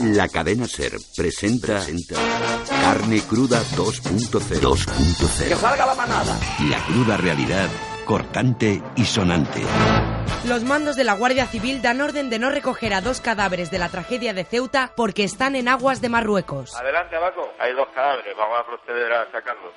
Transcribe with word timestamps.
La 0.00 0.28
cadena 0.28 0.66
Ser 0.66 0.92
presenta, 1.16 1.80
Carne 2.68 3.20
Cruda 3.28 3.60
2.0. 3.76 4.60
2.0. 4.60 5.48
¡Que 5.48 5.56
salga 5.56 5.86
la 5.86 5.94
manada! 5.94 6.38
La 6.68 6.78
cruda 6.86 7.16
realidad, 7.16 7.68
cortante 8.04 8.82
y 8.96 9.04
sonante. 9.04 9.62
Los 10.46 10.64
mandos 10.64 10.96
de 10.96 11.04
la 11.04 11.14
Guardia 11.14 11.46
Civil 11.46 11.82
dan 11.82 12.00
orden 12.00 12.28
de 12.28 12.38
no 12.38 12.50
recoger 12.50 12.94
a 12.94 13.00
dos 13.00 13.20
cadáveres 13.20 13.70
de 13.70 13.78
la 13.78 13.88
tragedia 13.88 14.34
de 14.34 14.44
Ceuta 14.44 14.90
porque 14.96 15.22
están 15.22 15.54
en 15.54 15.68
aguas 15.68 16.00
de 16.00 16.08
Marruecos. 16.08 16.74
Adelante, 16.74 17.14
Abaco. 17.16 17.52
Hay 17.60 17.72
dos 17.74 17.88
cadáveres. 17.94 18.36
Vamos 18.36 18.58
a 18.58 18.66
proceder 18.66 19.12
a 19.12 19.30
sacarlos. 19.30 19.72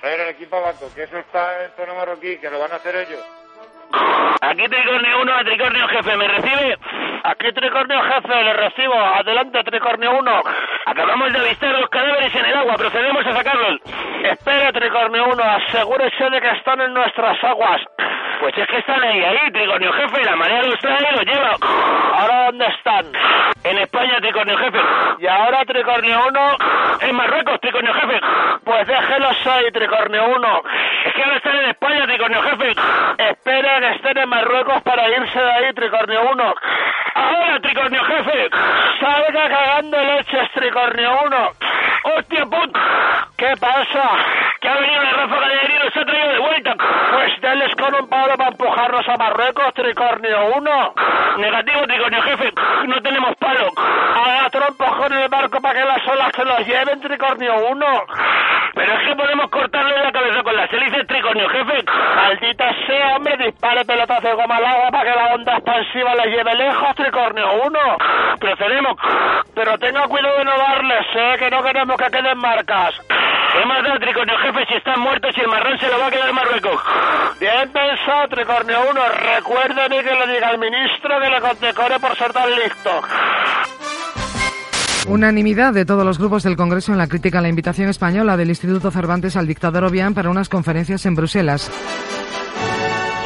Traer 0.00 0.20
el 0.20 0.28
equipo 0.28 0.56
Abaco, 0.56 0.90
que 0.94 1.04
eso 1.04 1.16
está 1.18 1.64
en 1.64 1.72
zona 1.76 1.94
marroquí, 1.94 2.38
que 2.38 2.50
lo 2.50 2.58
van 2.58 2.72
a 2.72 2.76
hacer 2.76 2.94
ellos. 2.94 3.20
Aquí 4.40 4.68
Tricornio 4.68 5.22
1 5.22 5.32
a 5.34 5.44
Tricornio 5.44 5.88
Jefe, 5.88 6.16
¿me 6.16 6.28
recibe? 6.28 6.76
Aquí 7.28 7.52
Tricornio 7.52 8.02
Jefe, 8.02 8.42
le 8.42 8.52
recibo. 8.54 8.94
Adelante, 8.94 9.62
Tricornio 9.62 10.18
1. 10.18 10.42
Acabamos 10.86 11.30
de 11.30 11.38
avistar 11.38 11.78
los 11.78 11.90
cadáveres 11.90 12.34
en 12.34 12.46
el 12.46 12.56
agua, 12.56 12.74
procedemos 12.76 13.26
a 13.26 13.34
sacarlos. 13.34 13.80
Espera, 14.24 14.72
Tricornio 14.72 15.26
1, 15.34 15.42
asegúrese 15.42 16.30
de 16.30 16.40
que 16.40 16.48
están 16.48 16.80
en 16.80 16.94
nuestras 16.94 17.44
aguas. 17.44 17.82
Pues 18.40 18.56
es 18.56 18.66
que 18.66 18.78
están 18.78 19.02
ahí, 19.02 19.22
ahí, 19.22 19.50
Tricornio 19.52 19.92
Jefe, 19.92 20.24
la 20.24 20.36
marea 20.36 20.62
los 20.62 20.78
trae 20.78 21.06
y 21.10 21.16
los 21.16 21.24
lleva. 21.26 21.54
¿Ahora 22.14 22.46
dónde 22.46 22.66
están? 22.66 23.04
En 23.64 23.78
España, 23.78 24.20
Tricornio 24.20 24.56
Jefe. 24.56 24.78
Y 25.18 25.26
ahora, 25.26 25.64
Tricornio 25.66 26.28
1, 26.28 26.56
en 27.00 27.14
Marruecos, 27.14 27.60
Tricornio 27.60 27.92
Jefe. 27.92 28.20
Pues 28.64 28.86
déjelos 28.86 29.46
ahí, 29.46 29.70
Tricornio 29.72 30.28
1. 30.28 30.62
Es 31.04 31.12
que 31.12 31.22
ahora 31.22 31.36
están 31.36 31.56
en 31.56 31.70
España, 31.70 32.06
Tricornio 32.06 32.42
Jefe. 32.42 32.74
Espera 33.30 33.80
que 33.80 33.90
estén 33.96 34.16
en 34.16 34.28
Marruecos 34.28 34.82
para 34.82 35.06
irse 35.10 35.38
de 35.38 35.52
ahí, 35.52 35.72
Tricornio 35.74 36.30
1. 36.30 36.54
Ahora, 37.14 37.60
Tricornio 37.60 38.02
Jefe. 38.04 38.48
Salga 39.00 39.48
cagando 39.48 39.98
leches, 40.02 40.50
Tricornio 40.54 41.22
1. 41.26 41.50
¡Hostia 42.04 42.46
puta! 42.46 42.80
¿Qué 43.36 43.54
pasa? 43.60 44.10
Que 44.60 44.68
ha 44.68 44.74
venido 44.76 45.02
la 45.02 45.12
ráfaga 45.12 45.48
de 45.48 45.60
aire 45.60 45.74
y 45.74 45.84
nos 45.84 45.96
ha 45.96 46.04
traído 46.06 46.28
de 46.32 46.38
vuelta. 46.38 46.74
Pues 47.12 47.40
denles 47.42 47.74
con 47.76 47.94
un 47.94 48.08
palo 48.08 48.36
para 48.36 48.50
empujarnos 48.50 49.08
a 49.08 49.16
Marruecos, 49.16 49.74
Tricornio 49.74 50.56
1. 50.56 50.94
Negativo, 51.36 51.82
Tricornio 51.82 52.22
Jefe. 52.22 52.52
No 52.86 53.02
tenemos 53.02 53.36
palo. 53.36 53.68
Haga 53.76 54.50
trompo 54.50 54.86
con 54.96 55.12
el 55.12 55.28
barco 55.28 55.60
para 55.60 55.78
que 55.78 55.84
las 55.84 56.08
olas 56.08 56.30
se 56.34 56.44
los 56.44 56.66
lleven, 56.66 57.00
Tricornio 57.00 57.68
1. 57.72 57.86
Pero 58.74 58.92
es 58.94 59.08
que 59.08 59.16
podemos 59.16 59.50
cortarle 59.50 59.98
la 59.98 60.12
con 60.68 60.80
las 60.80 60.88
hélices, 60.88 61.06
Tricornio 61.06 61.48
Jefe. 61.48 61.84
Maldita 62.16 62.74
sea, 62.86 63.16
hombre, 63.16 63.36
dispare 63.36 63.84
pelotas 63.84 64.22
de 64.22 64.32
goma 64.32 64.56
al 64.56 64.64
agua 64.64 64.90
para 64.90 65.04
que 65.04 65.16
la 65.16 65.34
onda 65.34 65.52
expansiva 65.54 66.14
les 66.14 66.36
lleve 66.36 66.54
lejos, 66.54 66.94
Tricornio 66.96 67.62
1. 67.64 67.78
Procedemos. 68.38 68.96
Pero 69.54 69.78
tenga 69.78 70.06
cuidado 70.06 70.38
de 70.38 70.44
no 70.44 70.56
darles, 70.56 71.06
eh, 71.14 71.36
que 71.38 71.50
no 71.50 71.62
queremos 71.62 71.96
que 71.96 72.10
queden 72.10 72.38
marcas. 72.38 72.94
¿Qué 73.52 73.64
más 73.64 73.82
da, 73.82 73.98
Tricornio 73.98 74.38
Jefe, 74.38 74.66
si 74.66 74.74
están 74.74 75.00
muertos 75.00 75.36
y 75.36 75.40
el 75.40 75.48
marrón 75.48 75.78
se 75.78 75.88
lo 75.88 75.98
va 75.98 76.06
a 76.06 76.10
quedar 76.10 76.32
Marruecos? 76.32 76.82
Bien 77.40 77.72
pensado, 77.72 78.28
Tricornio 78.28 78.78
1. 78.90 79.00
Recuerden 79.36 79.88
que 79.90 80.14
le 80.14 80.32
diga 80.34 80.48
al 80.48 80.58
ministro 80.58 81.20
que 81.20 81.30
le 81.30 81.40
condecore 81.40 81.98
por 81.98 82.16
ser 82.16 82.32
tan 82.32 82.50
listo. 82.54 82.90
Unanimidad 85.08 85.72
de 85.72 85.86
todos 85.86 86.04
los 86.04 86.18
grupos 86.18 86.42
del 86.42 86.56
Congreso 86.56 86.92
en 86.92 86.98
la 86.98 87.06
crítica 87.06 87.38
a 87.38 87.42
la 87.42 87.48
invitación 87.48 87.88
española 87.88 88.36
del 88.36 88.50
Instituto 88.50 88.90
Cervantes 88.90 89.36
al 89.36 89.46
dictador 89.46 89.84
Obiang 89.84 90.12
para 90.12 90.28
unas 90.28 90.50
conferencias 90.50 91.06
en 91.06 91.14
Bruselas. 91.14 91.70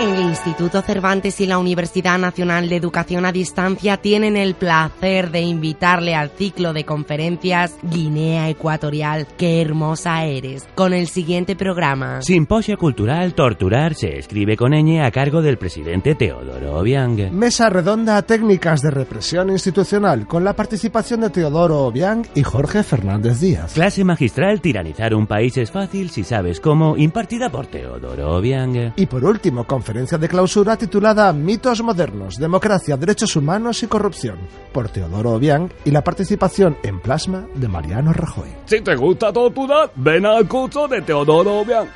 El 0.03 0.19
Instituto 0.19 0.83
Cervantes 0.83 1.41
y 1.41 1.47
la 1.47 1.59
Universidad 1.59 2.19
Nacional 2.19 2.69
de 2.69 2.75
Educación 2.75 3.25
a 3.25 3.31
Distancia 3.31 3.99
tienen 3.99 4.37
el 4.37 4.57
placer 4.57 5.31
de 5.31 5.43
invitarle 5.43 6.17
al 6.17 6.31
ciclo 6.31 6.73
de 6.73 6.85
conferencias 6.85 7.77
Guinea 7.85 8.49
Ecuatorial, 8.49 9.29
qué 9.39 9.63
hermosa 9.63 10.25
eres, 10.25 10.67
con 10.75 10.93
el 10.93 11.07
siguiente 11.07 11.55
programa. 11.55 12.21
Simposio 12.21 12.77
Cultural 12.79 13.35
Torturar 13.35 13.95
se 13.95 14.19
escribe 14.19 14.57
con 14.57 14.73
ñ 14.73 15.07
a 15.07 15.13
cargo 15.13 15.41
del 15.41 15.57
presidente 15.57 16.17
Teodoro 16.17 16.81
Obiang. 16.81 17.33
Mesa 17.33 17.71
redonda 17.71 18.21
Técnicas 18.23 18.83
de 18.83 18.91
Represión 18.91 19.51
Institucional 19.51 20.27
con 20.27 20.43
la 20.43 20.57
participación 20.57 21.21
de 21.21 21.31
Teodoro 21.31 21.79
Obiang 21.79 22.27
y 22.35 22.43
Jorge 22.43 22.83
Fernández 22.83 23.39
Díaz. 23.39 23.75
Clase 23.75 24.03
magistral 24.03 24.61
Tiranizar 24.61 25.15
un 25.15 25.29
país 25.29 25.57
es 25.59 25.71
fácil 25.71 26.11
si 26.11 26.25
sabes 26.25 26.59
cómo, 26.59 26.97
impartida 26.97 27.51
por 27.51 27.69
Teodoro 27.69 28.37
Obiang. 28.37 28.95
Y 28.97 29.07
por 29.07 29.25
último, 29.25 29.65
conferencia 29.65 29.92
de 29.93 30.29
clausura 30.29 30.77
titulada 30.79 31.31
Mitos 31.35 31.83
modernos, 31.83 32.37
democracia, 32.37 32.97
derechos 32.97 33.37
humanos 33.37 33.83
y 33.83 33.87
corrupción, 33.87 34.39
por 34.73 34.89
Teodoro 34.89 35.33
Obiang 35.33 35.71
y 35.85 35.91
la 35.91 36.03
participación 36.03 36.79
en 36.83 36.99
plasma 36.99 37.47
de 37.55 37.69
Mariano 37.69 38.11
Rajoy. 38.15 38.49
Si 38.65 38.81
te 38.81 38.97
gusta 38.97 39.31
torturar, 39.31 39.91
ven 39.97 40.25
al 40.25 40.49
curso 40.49 40.89
de 40.89 41.03
Teodoro 41.03 41.61
Obiang. 41.61 41.89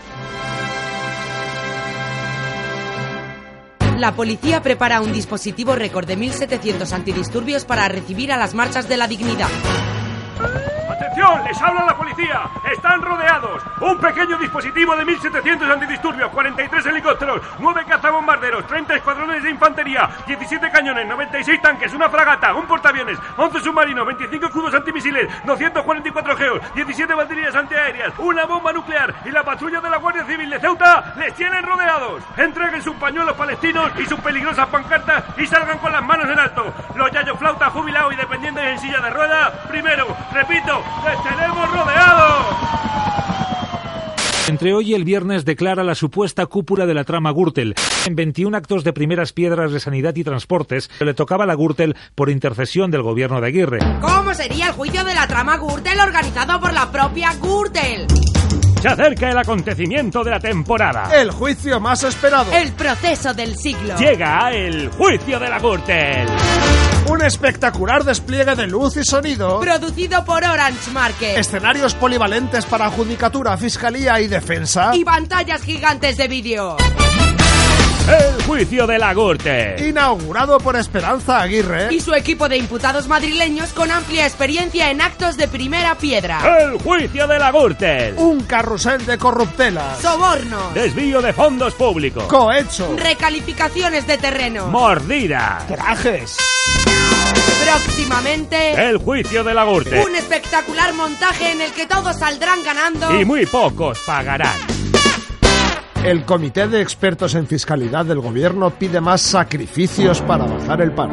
La 3.99 4.13
policía 4.13 4.63
prepara 4.63 5.01
un 5.01 5.15
dispositivo 5.15 5.75
récord 5.75 6.07
de 6.07 6.19
1.700 6.19 6.93
antidisturbios 6.93 7.65
para 7.65 7.89
recibir 7.89 8.31
a 8.31 8.37
las 8.37 8.55
marchas 8.55 8.91
de 8.91 8.99
la 8.99 9.09
dignidad. 9.09 9.49
¡Atención! 10.91 11.45
¡Les 11.47 11.63
habla 11.63 11.87
la 11.87 11.96
policía! 12.06 12.43
¡Están 12.71 13.03
rodeados! 13.03 13.62
Un 13.81 13.99
pequeño 13.99 14.39
dispositivo 14.39 14.94
de 14.97 15.05
1700 15.05 15.69
antidisturbios, 15.69 16.31
43 16.31 16.87
helicópteros, 16.87 17.41
9 17.59 17.84
cazabombarderos, 17.89 18.67
30 18.67 18.94
escuadrones 18.94 19.43
de 19.43 19.50
infantería, 19.50 20.09
17 20.27 20.71
cañones, 20.71 21.06
96 21.06 21.61
tanques, 21.61 21.93
una 21.95 22.09
fragata, 22.09 22.55
un 22.55 22.66
portaaviones, 22.66 23.19
11 23.37 23.61
submarinos, 23.61 24.06
25 24.06 24.47
escudos 24.47 24.75
antimisiles, 24.75 25.28
244 25.45 26.37
geos, 26.37 26.61
17 26.75 27.12
baterías 27.15 27.55
antiaéreas, 27.56 28.12
una 28.19 28.45
bomba 28.45 28.72
nuclear 28.72 29.12
y 29.25 29.31
la 29.31 29.43
patrulla 29.43 29.81
de 29.81 29.91
la 29.91 29.97
Guardia 29.97 30.25
Civil 30.25 30.50
de 30.50 30.61
Ceuta 30.61 31.12
les 31.16 31.34
tienen 31.34 31.65
rodeados. 31.65 32.22
Entreguen 32.37 32.83
sus 32.83 32.95
pañuelos 32.97 33.34
palestinos 33.37 33.91
y 33.99 34.06
sus 34.06 34.21
peligrosas 34.21 34.69
pancartas 34.69 35.25
y 35.37 35.47
salgan 35.47 35.78
con 35.78 35.91
las 35.91 36.05
manos 36.05 36.28
en 36.28 36.39
alto. 36.39 36.72
Los 36.95 37.11
yayos 37.11 37.39
flautas 37.39 37.72
jubilados 37.72 38.12
y 38.12 38.16
dependientes 38.16 38.65
en 38.65 38.78
silla 38.78 39.00
de 39.00 39.11
ruedas, 39.11 39.50
primero, 39.69 40.06
repito, 40.33 40.84
¡Les 41.05 41.22
tenemos 41.22 41.71
rodeados! 41.71 41.96
Entre 44.49 44.73
hoy 44.73 44.93
y 44.93 44.95
el 44.95 45.05
viernes 45.05 45.45
declara 45.45 45.83
la 45.83 45.97
supuesta 45.97 46.47
cúpula 46.47 46.87
de 46.87 46.95
la 46.95 47.03
trama 47.03 47.33
Gürtel. 47.33 47.75
En 48.07 48.15
21 48.15 48.57
actos 48.57 48.84
de 48.84 48.93
primeras 48.93 49.33
piedras 49.33 49.73
de 49.73 49.81
sanidad 49.81 50.15
y 50.15 50.23
transportes 50.23 50.89
le 51.01 51.15
tocaba 51.15 51.47
la 51.47 51.57
Gürtel 51.57 51.97
por 52.15 52.31
intercesión 52.31 52.93
del 52.93 53.03
gobierno 53.03 53.41
de 53.41 53.49
Aguirre. 53.49 53.81
¿Cómo 54.01 54.33
sería 54.34 54.69
el 54.69 54.73
juicio 54.73 55.03
de 55.05 55.15
la 55.15 55.27
trama 55.27 55.57
Gürtel 55.57 55.99
organizado 55.99 56.61
por 56.61 56.73
la 56.73 56.93
propia 56.93 57.34
Gürtel? 57.34 58.07
Se 58.81 58.89
acerca 58.89 59.31
el 59.31 59.39
acontecimiento 59.39 60.23
de 60.23 60.31
la 60.31 60.39
temporada. 60.39 61.11
El 61.21 61.33
juicio 61.33 61.81
más 61.81 62.05
esperado. 62.05 62.53
El 62.53 62.73
proceso 62.73 63.34
del 63.34 63.57
siglo. 63.57 63.97
Llega 63.99 64.53
el 64.53 64.91
juicio 64.91 65.41
de 65.41 65.49
la 65.49 65.59
Gürtel. 65.59 66.28
Un 67.09 67.22
espectacular 67.22 68.03
despliegue 68.05 68.56
de 68.56 68.67
luz 68.67 68.97
y 68.97 69.05
sonido. 69.05 69.61
Producido 69.61 70.25
por 70.25 70.44
Orange 70.44 70.91
Market. 70.91 71.39
Escenarios 71.39 71.94
polivalentes 71.94 72.67
para 72.67 72.91
judicatura, 72.91 73.56
fiscalía 73.56 74.21
y 74.21 74.27
defensa. 74.27 74.91
Y 74.94 75.05
pantallas 75.05 75.62
gigantes 75.62 76.16
de 76.16 76.27
vídeo. 76.27 76.77
El 78.09 78.41
juicio 78.44 78.87
de 78.87 79.00
la 79.00 79.12
Gürtel. 79.12 79.84
Inaugurado 79.84 80.59
por 80.61 80.77
Esperanza 80.77 81.41
Aguirre. 81.41 81.93
Y 81.93 82.00
su 82.00 82.15
equipo 82.15 82.49
de 82.49 82.56
imputados 82.56 83.09
madrileños 83.09 83.72
con 83.72 83.91
amplia 83.91 84.25
experiencia 84.25 84.93
en 84.93 85.00
actos 85.00 85.37
de 85.37 85.49
primera 85.49 85.97
piedra. 85.97 86.61
El 86.61 86.78
juicio 86.78 87.27
de 87.27 87.39
la 87.41 87.50
Gürtel. 87.50 88.15
Un 88.16 88.45
carrusel 88.45 89.05
de 89.05 89.19
corruptelas. 89.19 90.00
Sobornos. 90.00 90.72
Desvío 90.72 91.21
de 91.21 91.33
fondos 91.33 91.75
públicos. 91.75 92.22
Cohecho. 92.27 92.95
Recalificaciones 92.97 94.06
de 94.06 94.19
terreno. 94.19 94.69
Mordida. 94.69 95.65
Trajes. 95.66 96.37
Próximamente. 97.65 98.89
El 98.89 98.99
juicio 98.99 99.42
de 99.42 99.53
la 99.53 99.65
Gürtel. 99.65 100.07
Un 100.07 100.15
espectacular 100.15 100.95
montaje 100.95 101.51
en 101.51 101.60
el 101.60 101.72
que 101.72 101.86
todos 101.86 102.16
saldrán 102.16 102.63
ganando. 102.63 103.19
Y 103.19 103.25
muy 103.25 103.47
pocos 103.47 103.98
pagarán. 104.07 104.76
El 106.06 106.24
Comité 106.24 106.68
de 106.68 106.80
Expertos 106.80 107.34
en 107.34 107.48
Fiscalidad 107.48 108.04
del 108.04 108.20
Gobierno 108.20 108.70
pide 108.70 109.00
más 109.00 109.20
sacrificios 109.20 110.20
para 110.20 110.44
bajar 110.44 110.80
el 110.80 110.92
paro. 110.92 111.12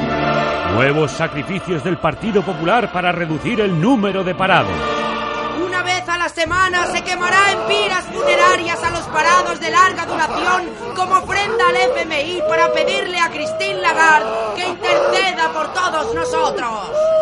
Nuevos 0.76 1.10
sacrificios 1.14 1.84
del 1.84 1.98
Partido 1.98 2.44
Popular 2.44 2.92
para 2.94 3.12
reducir 3.12 3.60
el 3.60 3.82
número 3.82 4.24
de 4.24 4.36
parados. 4.36 4.72
Una 5.66 5.82
vez 5.82 6.08
a 6.08 6.20
la 6.20 6.30
semana 6.30 6.86
se 6.86 7.04
quemará 7.04 7.54
en 7.54 7.68
piras 7.68 8.06
funerarias 8.06 8.84
a 8.84 8.92
los 8.92 9.02
parados 9.08 9.60
de 9.60 9.72
larga 9.72 10.06
duración 10.06 10.70
como 10.96 11.16
ofrenda 11.16 11.70
al 11.70 11.76
FMI 11.76 12.42
para 12.48 12.72
pedirle 12.72 13.18
a 13.20 13.32
Christine 13.32 13.82
Lagarde 13.82 14.30
que 14.56 14.70
interceda 14.70 15.52
por 15.54 15.74
todos 15.74 16.14
nosotros. 16.14 17.13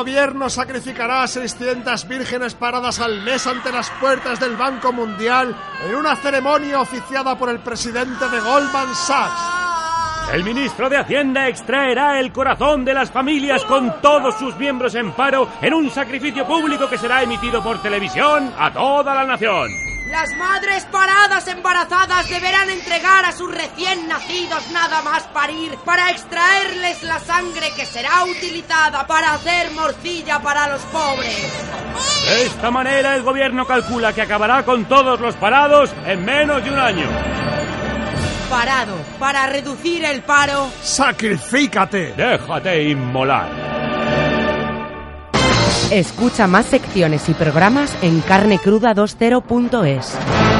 Gobierno 0.00 0.48
sacrificará 0.48 1.24
a 1.24 1.28
600 1.28 2.08
vírgenes 2.08 2.54
paradas 2.54 3.00
al 3.00 3.20
mes 3.20 3.46
ante 3.46 3.70
las 3.70 3.90
puertas 4.00 4.40
del 4.40 4.56
Banco 4.56 4.94
Mundial 4.94 5.54
en 5.86 5.94
una 5.94 6.16
ceremonia 6.16 6.80
oficiada 6.80 7.36
por 7.36 7.50
el 7.50 7.58
presidente 7.58 8.26
de 8.30 8.40
Goldman 8.40 8.94
Sachs. 8.94 10.32
El 10.32 10.42
ministro 10.42 10.88
de 10.88 10.96
Hacienda 10.96 11.48
extraerá 11.48 12.18
el 12.18 12.32
corazón 12.32 12.82
de 12.82 12.94
las 12.94 13.10
familias 13.10 13.62
con 13.66 14.00
todos 14.00 14.38
sus 14.38 14.56
miembros 14.56 14.94
en 14.94 15.12
paro 15.12 15.46
en 15.60 15.74
un 15.74 15.90
sacrificio 15.90 16.46
público 16.46 16.88
que 16.88 16.96
será 16.96 17.22
emitido 17.22 17.62
por 17.62 17.82
televisión 17.82 18.54
a 18.58 18.72
toda 18.72 19.14
la 19.14 19.26
nación. 19.26 19.89
Las 20.10 20.34
madres 20.36 20.84
paradas 20.90 21.46
embarazadas 21.46 22.28
deberán 22.28 22.68
entregar 22.68 23.24
a 23.24 23.30
sus 23.30 23.48
recién 23.48 24.08
nacidos 24.08 24.68
nada 24.72 25.02
más 25.02 25.22
parir 25.28 25.76
para 25.84 26.10
extraerles 26.10 27.04
la 27.04 27.20
sangre 27.20 27.70
que 27.76 27.86
será 27.86 28.24
utilizada 28.24 29.06
para 29.06 29.34
hacer 29.34 29.70
morcilla 29.70 30.40
para 30.40 30.66
los 30.68 30.82
pobres. 30.86 31.52
De 32.26 32.42
esta 32.42 32.72
manera 32.72 33.14
el 33.14 33.22
gobierno 33.22 33.64
calcula 33.64 34.12
que 34.12 34.22
acabará 34.22 34.64
con 34.64 34.86
todos 34.86 35.20
los 35.20 35.36
parados 35.36 35.90
en 36.04 36.24
menos 36.24 36.64
de 36.64 36.70
un 36.70 36.78
año. 36.78 37.06
Parado, 38.50 38.96
para 39.20 39.46
reducir 39.46 40.04
el 40.04 40.22
paro. 40.22 40.70
¡Sacrifícate! 40.82 42.14
Déjate 42.16 42.82
inmolar. 42.82 43.69
Escucha 45.90 46.46
más 46.46 46.66
secciones 46.66 47.28
y 47.28 47.34
programas 47.34 47.92
en 48.00 48.22
carnecruda20.es. 48.22 50.59